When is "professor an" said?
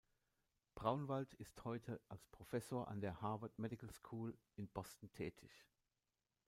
2.29-3.01